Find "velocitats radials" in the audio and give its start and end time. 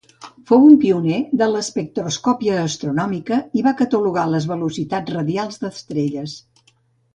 4.55-5.63